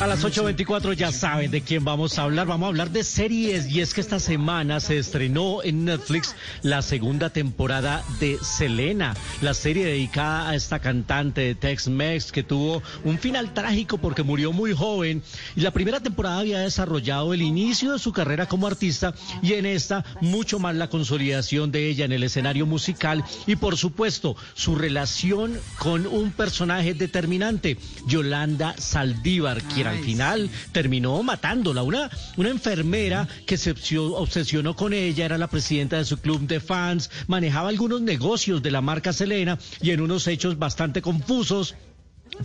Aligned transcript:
A 0.00 0.06
las 0.06 0.24
8.24 0.24 0.92
ya 0.94 1.10
saben 1.10 1.50
de 1.50 1.60
quién 1.60 1.84
vamos 1.84 2.18
a 2.18 2.22
hablar. 2.22 2.46
Vamos 2.46 2.66
a 2.66 2.68
hablar 2.68 2.90
de 2.90 3.02
series 3.02 3.68
y 3.68 3.80
es 3.80 3.94
que 3.94 4.00
esta 4.00 4.20
semana 4.20 4.78
se 4.78 4.96
estrenó 4.96 5.60
en 5.64 5.84
Netflix 5.84 6.36
la 6.62 6.82
segunda 6.82 7.30
temporada 7.30 8.04
de 8.20 8.38
Selena, 8.40 9.16
la 9.40 9.54
serie 9.54 9.84
dedicada 9.84 10.50
a 10.50 10.54
esta 10.54 10.78
cantante 10.78 11.40
de 11.40 11.56
Tex-Mex 11.56 12.30
que 12.30 12.44
tuvo 12.44 12.80
un 13.02 13.18
final 13.18 13.52
trágico 13.52 13.98
porque 13.98 14.22
murió 14.22 14.52
muy 14.52 14.72
joven 14.72 15.20
y 15.56 15.62
la 15.62 15.72
primera 15.72 15.98
temporada 15.98 16.38
había 16.38 16.60
desarrollado 16.60 17.34
el 17.34 17.42
inicio 17.42 17.92
de 17.92 17.98
su 17.98 18.12
carrera 18.12 18.46
como 18.46 18.68
artista 18.68 19.14
y 19.42 19.54
en 19.54 19.66
esta 19.66 20.04
mucho 20.20 20.60
más 20.60 20.76
la 20.76 20.88
consolidación 20.88 21.72
de 21.72 21.88
ella 21.88 22.04
en 22.04 22.12
el 22.12 22.22
escenario 22.22 22.66
musical 22.66 23.24
y 23.48 23.56
por 23.56 23.76
supuesto 23.76 24.36
su 24.54 24.76
relación 24.76 25.58
con 25.80 26.06
un 26.06 26.30
personaje 26.30 26.94
determinante, 26.94 27.78
Yolanda 28.06 28.76
Saldívar, 28.78 29.60
quien 29.62 29.87
al 29.90 29.98
final 29.98 30.50
terminó 30.72 31.22
matándola. 31.22 31.82
Una, 31.82 32.10
una 32.36 32.48
enfermera 32.50 33.28
que 33.46 33.56
se 33.56 33.74
obsesionó 33.98 34.76
con 34.76 34.92
ella, 34.92 35.24
era 35.24 35.38
la 35.38 35.48
presidenta 35.48 35.96
de 35.98 36.04
su 36.04 36.18
club 36.18 36.40
de 36.46 36.60
fans, 36.60 37.10
manejaba 37.26 37.68
algunos 37.68 38.00
negocios 38.00 38.62
de 38.62 38.70
la 38.70 38.80
marca 38.80 39.12
Selena 39.12 39.58
y 39.80 39.90
en 39.90 40.00
unos 40.00 40.26
hechos 40.26 40.58
bastante 40.58 41.02
confusos 41.02 41.74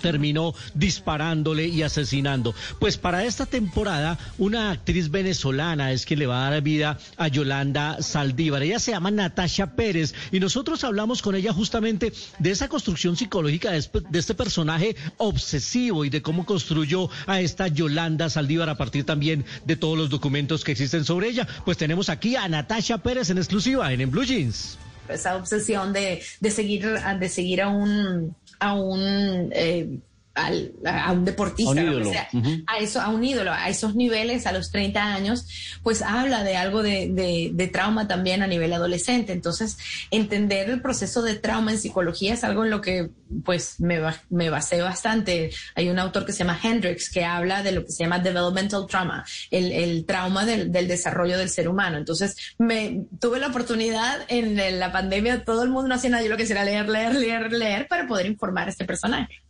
terminó 0.01 0.53
disparándole 0.73 1.67
y 1.67 1.81
asesinando. 1.83 2.53
Pues 2.79 2.97
para 2.97 3.25
esta 3.25 3.45
temporada, 3.45 4.17
una 4.37 4.71
actriz 4.71 5.09
venezolana 5.11 5.91
es 5.91 6.05
quien 6.05 6.19
le 6.19 6.27
va 6.27 6.47
a 6.47 6.51
dar 6.51 6.61
vida 6.61 6.97
a 7.17 7.27
Yolanda 7.27 8.01
Saldívar. 8.01 8.63
Ella 8.63 8.79
se 8.79 8.91
llama 8.91 9.11
Natasha 9.11 9.75
Pérez 9.75 10.13
y 10.31 10.39
nosotros 10.39 10.83
hablamos 10.83 11.21
con 11.21 11.35
ella 11.35 11.53
justamente 11.53 12.13
de 12.39 12.51
esa 12.51 12.67
construcción 12.67 13.15
psicológica 13.17 13.71
de 13.71 13.77
este- 13.77 14.01
de 14.09 14.19
este 14.19 14.33
personaje 14.35 14.95
obsesivo 15.17 16.05
y 16.05 16.09
de 16.09 16.21
cómo 16.21 16.45
construyó 16.45 17.09
a 17.27 17.41
esta 17.41 17.67
Yolanda 17.67 18.29
Saldívar 18.29 18.69
a 18.69 18.77
partir 18.77 19.03
también 19.05 19.45
de 19.65 19.75
todos 19.75 19.97
los 19.97 20.09
documentos 20.09 20.63
que 20.63 20.71
existen 20.73 21.05
sobre 21.05 21.29
ella. 21.29 21.47
Pues 21.65 21.77
tenemos 21.77 22.09
aquí 22.09 22.35
a 22.35 22.47
Natasha 22.47 22.97
Pérez 22.99 23.29
en 23.29 23.37
exclusiva 23.37 23.91
en, 23.93 24.01
en 24.01 24.11
Blue 24.11 24.23
Jeans. 24.23 24.77
Esa 25.09 25.35
obsesión 25.35 25.93
de, 25.93 26.21
de 26.39 26.51
seguir 26.51 26.85
de 27.19 27.29
seguir 27.29 27.61
a 27.61 27.69
un 27.69 28.35
a 28.59 28.73
un 28.73 29.49
eh, 29.51 29.99
al- 30.35 30.71
a 30.85 31.11
un 31.11 31.25
deportista, 31.25 31.69
A 31.71 31.73
un 31.73 31.79
ídolo. 31.91 32.09
sea, 32.11 32.27
a 32.67 32.77
eso, 32.79 33.01
a 33.01 33.09
un 33.09 33.23
ídolo, 33.23 33.51
a 33.51 33.69
esos 33.69 33.95
niveles, 33.95 34.47
a 34.47 34.51
los 34.51 34.71
30 34.71 35.13
años, 35.13 35.45
pues 35.83 36.01
habla 36.01 36.43
de 36.43 36.55
algo 36.57 36.81
de, 36.81 37.09
de- 37.11 37.51
de 37.53 37.67
trauma 37.67 38.07
también 38.07 38.41
a 38.41 38.47
nivel 38.47 38.73
adolescente. 38.73 39.31
Entonces, 39.33 39.77
entender 40.11 40.69
el 40.69 40.81
proceso 40.81 41.21
de 41.21 41.35
trauma 41.35 41.71
en 41.71 41.77
psicología 41.77 42.33
es 42.33 42.43
algo 42.43 42.63
en 42.63 42.71
lo 42.71 42.81
que 42.81 43.09
pues 43.43 43.79
me, 43.79 43.99
me 44.29 44.49
basé 44.49 44.81
bastante. 44.81 45.51
Hay 45.75 45.89
un 45.89 45.99
autor 45.99 46.25
que 46.25 46.31
se 46.31 46.39
llama 46.39 46.59
Hendricks 46.61 47.09
que 47.09 47.25
habla 47.25 47.63
de 47.63 47.71
lo 47.71 47.85
que 47.85 47.91
se 47.91 48.03
llama 48.03 48.19
developmental 48.19 48.85
trauma, 48.87 49.25
el, 49.51 49.71
el 49.71 50.05
trauma 50.05 50.45
del, 50.45 50.71
del 50.71 50.87
desarrollo 50.87 51.37
del 51.37 51.49
ser 51.49 51.67
humano. 51.67 51.97
Entonces, 51.97 52.35
me 52.57 53.01
tuve 53.19 53.39
la 53.39 53.47
oportunidad 53.47 54.19
en 54.29 54.79
la 54.79 54.91
pandemia, 54.91 55.43
todo 55.45 55.63
el 55.63 55.69
mundo 55.69 55.89
no 55.89 55.95
hacía 55.95 56.09
nada, 56.11 56.23
yo 56.23 56.29
lo 56.29 56.37
que 56.37 56.43
hacía 56.43 56.55
era 56.55 56.65
leer, 56.65 56.89
leer, 56.89 57.15
leer, 57.15 57.51
leer 57.51 57.87
para 57.87 58.07
poder 58.07 58.25
informar 58.25 58.67
a 58.67 58.71
este 58.71 58.85
personaje. 58.85 59.42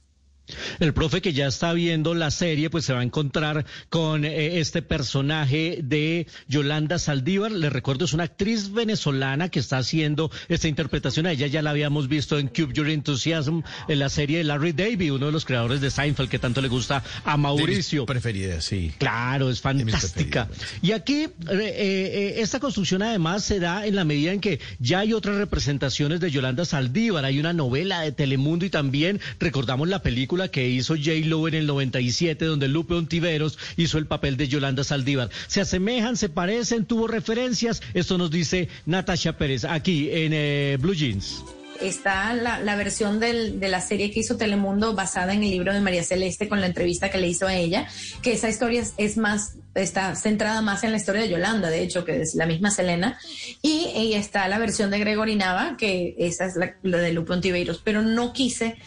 El 0.80 0.94
profe 0.94 1.22
que 1.22 1.31
ya 1.31 1.48
está 1.48 1.72
viendo 1.72 2.14
la 2.14 2.30
serie, 2.30 2.70
pues 2.70 2.84
se 2.84 2.94
va 2.94 3.00
a 3.00 3.04
encontrar 3.04 3.66
con 3.90 4.26
eh, 4.26 4.59
este 4.59 4.81
personaje 4.81 5.80
de 5.81 6.28
Yolanda 6.48 7.00
Saldívar. 7.00 7.52
Le 7.52 7.70
recuerdo, 7.70 8.04
es 8.06 8.14
una 8.14 8.26
actriz 8.26 8.72
venezolana 8.72 9.50
que 9.50 9.59
está 9.59 9.78
haciendo 9.78 10.31
esta 10.50 10.68
interpretación. 10.68 11.28
A 11.28 11.31
ella 11.31 11.48
ya 11.48 11.62
la 11.62 11.70
habíamos 11.70 12.09
visto 12.09 12.38
en 12.38 12.48
Cube 12.48 12.74
Your 12.74 12.90
Enthusiasm, 12.90 13.62
en 13.88 14.00
la 14.00 14.09
serie 14.09 14.40
de 14.40 14.44
Larry 14.44 14.74
Davy, 14.74 15.12
uno 15.12 15.28
de 15.28 15.31
los 15.31 15.46
creadores 15.46 15.80
de 15.80 15.90
Seinfeld, 15.90 16.30
que 16.30 16.40
tanto 16.40 16.62
le 16.62 16.68
gusta 16.68 17.04
a 17.24 17.38
Mauricio. 17.38 18.06
Preferida, 18.06 18.60
sí. 18.60 18.92
Claro, 18.98 19.50
es 19.50 19.62
fantástica. 19.62 20.50
Y 20.81 20.92
aquí 20.92 21.24
eh, 21.24 21.31
eh, 21.50 22.34
esta 22.38 22.60
construcción 22.60 23.02
además 23.02 23.46
se 23.46 23.60
da 23.60 23.86
en 23.86 23.96
la 23.96 24.04
medida 24.04 24.34
en 24.34 24.42
que 24.42 24.60
ya 24.80 25.00
hay 25.00 25.14
otras 25.14 25.38
representaciones 25.38 26.20
de 26.20 26.31
Yolanda 26.31 26.66
Saldívar. 26.66 27.24
Hay 27.24 27.40
una 27.40 27.54
novela 27.54 28.02
de 28.02 28.12
Telemundo 28.12 28.66
y 28.66 28.70
también 28.70 29.22
recordamos 29.40 29.88
la 29.88 30.00
película 30.00 30.33
que 30.50 30.68
hizo 30.68 30.96
J. 30.96 31.12
Lo 31.26 31.48
en 31.48 31.54
el 31.54 31.68
97 31.68 32.46
donde 32.46 32.68
Lupe 32.68 32.96
Ontiveros 32.96 33.60
hizo 33.78 33.98
el 34.00 34.08
papel 34.08 34.36
de 34.36 34.48
Yolanda 34.48 34.84
Saldívar. 34.84 35.30
Se 35.48 35.62
asemejan, 35.62 36.18
se 36.18 36.28
parecen, 36.28 36.86
tuvo 36.86 37.08
referencias. 37.08 37.82
Esto 37.94 38.18
nos 38.18 38.32
dice 38.32 38.68
Natasha 38.86 39.38
Pérez 39.38 39.64
aquí 39.64 40.10
en 40.12 40.32
eh, 40.34 40.78
Blue 40.80 40.96
Jeans. 40.96 41.44
está 41.80 42.34
la, 42.34 42.76
versión 42.76 43.20
de 43.20 43.68
la 43.70 43.80
serie 43.80 44.10
que 44.10 44.22
hizo 44.22 44.36
Telemundo 44.36 44.96
basada 44.96 45.34
en 45.34 45.44
el 45.44 45.52
libro 45.52 45.72
de 45.72 45.82
María 45.82 46.04
Celeste 46.04 46.50
con 46.50 46.62
la 46.62 46.68
entrevista 46.68 47.12
que 47.12 47.20
le 47.20 47.28
hizo 47.28 47.46
a 47.46 47.56
ella, 47.56 47.88
que 48.24 48.34
esa 48.34 48.50
historia 48.50 48.84
es, 48.98 49.18
más, 49.18 49.56
está 49.76 50.16
centrada 50.16 50.62
más 50.62 50.84
en 50.84 50.92
la 50.92 50.98
historia 50.98 51.22
de 51.22 51.30
Yolanda, 51.30 51.70
de 51.70 51.84
hecho, 51.84 52.06
que 52.06 52.22
es 52.22 52.34
la 52.34 52.48
misma 52.48 52.72
Selena, 52.72 53.20
y, 53.62 54.14
está 54.16 54.48
la 54.48 54.58
versión 54.58 54.90
de 54.90 55.00
Gregory 55.00 55.36
Nava, 55.36 55.78
que 55.78 56.16
esa 56.18 56.46
es 56.46 56.56
la, 56.56 56.76
la 56.82 56.98
de 56.98 57.14
Lupe 57.14 57.34
Ontiveros, 57.34 57.82
pero 57.84 58.02
no 58.02 58.34
quise 58.34 58.78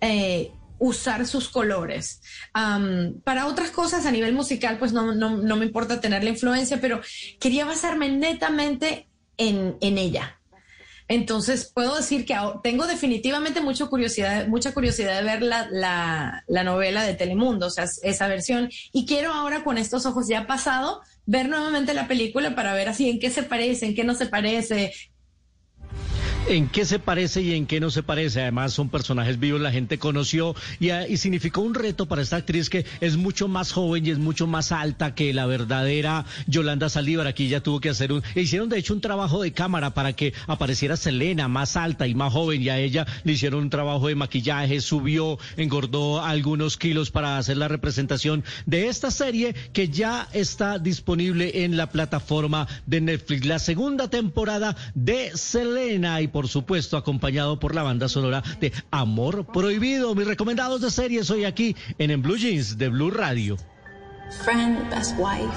eh, 0.00 0.50
usar 0.78 1.26
sus 1.26 1.48
colores. 1.48 2.20
Para 3.24 3.46
otras 3.46 3.70
cosas 3.70 4.06
a 4.06 4.10
nivel 4.10 4.34
musical, 4.34 4.78
pues 4.78 4.92
no, 4.92 5.14
no, 5.14 5.36
no 5.36 5.56
me 5.56 5.66
importa 5.66 6.00
tener 6.00 6.24
la 6.24 6.30
influencia, 6.30 6.80
pero 6.80 7.00
quería 7.40 7.64
basarme 7.64 8.10
netamente 8.10 9.08
en, 9.36 9.76
en 9.80 9.98
ella. 9.98 10.40
Entonces 11.08 11.70
puedo 11.72 11.94
decir 11.96 12.26
que 12.26 12.34
tengo 12.64 12.86
definitivamente 12.86 13.60
mucha 13.60 13.86
curiosidad, 13.86 14.48
mucha 14.48 14.74
curiosidad 14.74 15.16
de 15.16 15.22
ver 15.22 15.42
la, 15.42 15.68
la, 15.70 16.44
la 16.48 16.64
novela 16.64 17.04
de 17.04 17.14
Telemundo, 17.14 17.66
o 17.66 17.70
sea, 17.70 17.84
esa 18.02 18.26
versión. 18.26 18.70
Y 18.92 19.06
quiero 19.06 19.32
ahora 19.32 19.62
con 19.62 19.78
estos 19.78 20.04
ojos 20.04 20.26
ya 20.26 20.46
pasado 20.48 21.00
ver 21.24 21.48
nuevamente 21.48 21.94
la 21.94 22.08
película 22.08 22.56
para 22.56 22.74
ver 22.74 22.88
así 22.88 23.08
en 23.08 23.20
qué 23.20 23.30
se 23.30 23.44
parece, 23.44 23.86
en 23.86 23.94
qué 23.94 24.02
no 24.02 24.14
se 24.14 24.26
parece, 24.26 24.92
en 26.48 26.68
qué 26.68 26.84
se 26.84 26.98
parece 26.98 27.42
y 27.42 27.54
en 27.54 27.66
qué 27.66 27.80
no 27.80 27.90
se 27.90 28.02
parece. 28.02 28.42
Además, 28.42 28.72
son 28.72 28.88
personajes 28.88 29.38
vivos, 29.38 29.60
la 29.60 29.72
gente 29.72 29.98
conoció 29.98 30.54
y, 30.78 30.90
ah, 30.90 31.06
y 31.08 31.16
significó 31.16 31.60
un 31.60 31.74
reto 31.74 32.06
para 32.06 32.22
esta 32.22 32.36
actriz 32.36 32.70
que 32.70 32.84
es 33.00 33.16
mucho 33.16 33.48
más 33.48 33.72
joven 33.72 34.06
y 34.06 34.10
es 34.10 34.18
mucho 34.18 34.46
más 34.46 34.72
alta 34.72 35.14
que 35.14 35.32
la 35.34 35.46
verdadera 35.46 36.24
Yolanda 36.46 36.88
Saldívar. 36.88 37.26
Aquí 37.26 37.48
ya 37.48 37.60
tuvo 37.60 37.80
que 37.80 37.90
hacer 37.90 38.12
un. 38.12 38.22
e 38.34 38.42
Hicieron, 38.42 38.68
de 38.68 38.78
hecho, 38.78 38.94
un 38.94 39.00
trabajo 39.00 39.42
de 39.42 39.52
cámara 39.52 39.90
para 39.90 40.12
que 40.12 40.32
apareciera 40.46 40.96
Selena 40.96 41.48
más 41.48 41.76
alta 41.76 42.06
y 42.06 42.14
más 42.14 42.32
joven 42.32 42.62
y 42.62 42.68
a 42.68 42.78
ella 42.78 43.06
le 43.24 43.32
hicieron 43.32 43.64
un 43.64 43.70
trabajo 43.70 44.06
de 44.08 44.14
maquillaje, 44.14 44.80
subió, 44.80 45.38
engordó 45.56 46.22
algunos 46.22 46.76
kilos 46.76 47.10
para 47.10 47.38
hacer 47.38 47.56
la 47.56 47.68
representación 47.68 48.44
de 48.66 48.88
esta 48.88 49.10
serie 49.10 49.54
que 49.72 49.88
ya 49.88 50.28
está 50.32 50.78
disponible 50.78 51.64
en 51.64 51.76
la 51.76 51.90
plataforma 51.90 52.68
de 52.86 53.00
Netflix. 53.00 53.46
La 53.46 53.58
segunda 53.58 54.08
temporada 54.08 54.76
de 54.94 55.36
Selena 55.36 56.20
y 56.20 56.28
por 56.36 56.48
supuesto 56.48 56.98
acompañado 56.98 57.58
por 57.58 57.74
la 57.74 57.82
banda 57.82 58.10
sonora 58.10 58.42
de 58.60 58.70
Amor 58.90 59.46
Prohibido. 59.46 60.14
Mis 60.14 60.26
recomendados 60.26 60.82
de 60.82 60.90
series 60.90 61.30
hoy 61.30 61.46
aquí 61.46 61.74
en, 61.96 62.20
Blue 62.20 62.36
Jeans 62.36 62.76
de 62.76 62.90
Blue 62.90 63.10
Radio. 63.10 63.56
Friend, 64.44 64.86
best 64.90 65.16
wife. 65.18 65.56